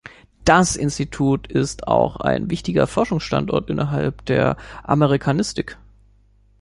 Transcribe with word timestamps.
Das 0.45 0.77
Institut 0.77 1.45
ist 1.45 1.87
auch 1.87 2.15
ein 2.15 2.49
wichtiger 2.49 2.87
Forschungsstandort 2.87 3.69
innerhalb 3.69 4.25
der 4.25 4.57
Amerikanistik. 4.81 5.77